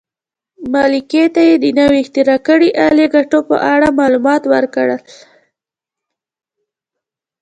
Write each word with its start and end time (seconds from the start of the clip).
ملکې 0.73 1.23
ته 1.33 1.41
یې 1.47 1.55
د 1.63 1.65
نوې 1.79 1.97
اختراع 2.03 2.39
کړې 2.47 2.69
الې 2.87 3.05
ګټو 3.15 3.39
په 3.49 3.55
اړه 3.73 3.87
معلومات 3.99 4.43
ورکړل. 4.53 5.01